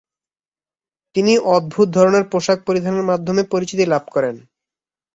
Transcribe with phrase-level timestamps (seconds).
[1.15, 4.35] তিনি অদ্ভুত ধরনের পোশাক পরিধানের মাধ্যমে পরিচিতি লাভ করেন।